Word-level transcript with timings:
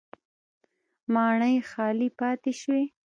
ماڼۍ 1.13 1.55
خالي 1.69 2.09
پاتې 2.19 2.51
شوې 2.59 2.83